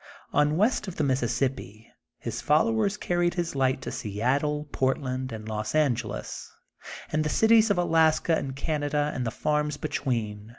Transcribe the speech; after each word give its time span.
On 0.33 0.57
west 0.57 0.87
of 0.87 0.95
the 0.95 1.03
Mis 1.03 1.21
sissippi 1.21 1.85
his 2.17 2.41
followers 2.41 2.97
carried 2.97 3.35
his 3.35 3.53
light 3.53 3.83
to 3.83 3.91
Seattle, 3.91 4.67
Portland, 4.71 5.31
and 5.31 5.47
Los 5.47 5.75
Angeles, 5.75 6.51
and 7.11 7.23
the 7.23 7.29
cities 7.29 7.69
of 7.69 7.77
Alaska 7.77 8.33
and 8.35 8.55
Canada 8.55 9.11
and 9.13 9.27
the 9.27 9.29
farms 9.29 9.77
between. 9.77 10.49